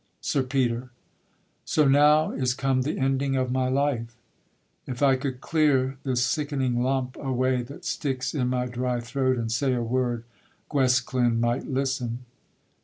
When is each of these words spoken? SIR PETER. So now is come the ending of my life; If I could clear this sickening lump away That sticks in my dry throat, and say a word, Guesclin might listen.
SIR 0.19 0.41
PETER. 0.45 0.89
So 1.63 1.87
now 1.87 2.31
is 2.31 2.55
come 2.55 2.81
the 2.81 2.97
ending 2.97 3.35
of 3.35 3.51
my 3.51 3.67
life; 3.67 4.15
If 4.87 5.03
I 5.03 5.15
could 5.15 5.41
clear 5.41 5.99
this 6.03 6.25
sickening 6.25 6.81
lump 6.81 7.17
away 7.17 7.61
That 7.61 7.85
sticks 7.85 8.33
in 8.33 8.47
my 8.47 8.65
dry 8.65 8.99
throat, 8.99 9.37
and 9.37 9.51
say 9.51 9.75
a 9.75 9.83
word, 9.83 10.23
Guesclin 10.69 11.39
might 11.39 11.67
listen. 11.67 12.25